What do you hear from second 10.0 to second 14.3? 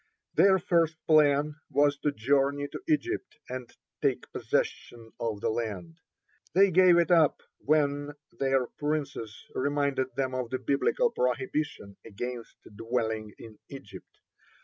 them of the Biblical prohibition (11) against dwelling in Egypt.